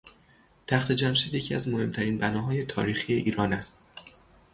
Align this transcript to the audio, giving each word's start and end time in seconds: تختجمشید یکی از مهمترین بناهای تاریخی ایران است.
تختجمشید 0.67 1.33
یکی 1.33 1.55
از 1.55 1.67
مهمترین 1.69 2.17
بناهای 2.17 2.65
تاریخی 2.65 3.13
ایران 3.13 3.53
است. 3.53 3.75